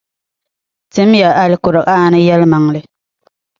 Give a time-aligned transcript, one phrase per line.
[0.93, 2.79] Timiya Alkur’aani yɛlimaŋli.